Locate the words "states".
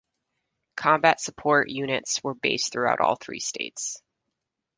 3.39-4.01